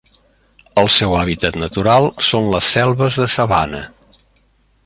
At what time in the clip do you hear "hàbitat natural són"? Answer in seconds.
1.17-2.51